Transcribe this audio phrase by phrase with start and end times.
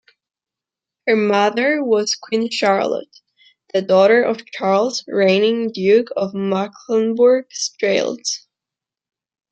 [1.07, 3.17] Her mother was Queen Charlotte,
[3.71, 8.47] the daughter of Charles, reigning Duke of Mecklenburg-Strelitz.